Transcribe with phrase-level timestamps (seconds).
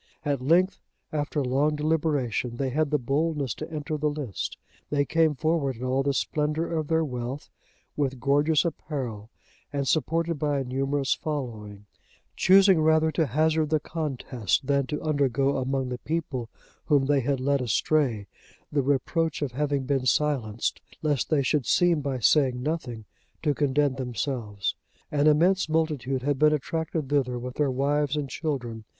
[0.25, 0.79] At length,
[1.13, 5.83] after long deliberation, they had the boldness to enter the lists.(94) They came forward in
[5.83, 7.51] all the splendour of their wealth,
[7.95, 9.29] with gorgeous apparel,
[9.71, 11.85] and supported by a numerous following;
[12.35, 16.49] choosing rather to hazard the contest, than to undergo among the people
[16.85, 18.25] whom they had led astray,
[18.71, 23.05] the reproach of having been silenced, lest they should seem by saying nothing
[23.43, 24.73] to condemn themselves.
[25.11, 28.85] An immense multitude had been attracted thither with their wives and children.